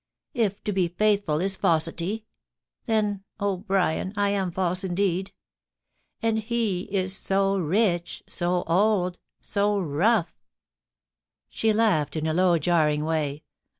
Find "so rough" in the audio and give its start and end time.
9.41-10.29